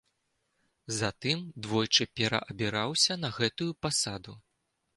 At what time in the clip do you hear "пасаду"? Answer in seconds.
3.87-4.33